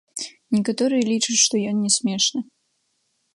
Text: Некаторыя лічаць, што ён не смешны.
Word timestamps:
Некаторыя 0.55 1.03
лічаць, 1.11 1.37
што 1.45 1.55
ён 1.73 1.77
не 1.85 1.91
смешны. 1.97 2.39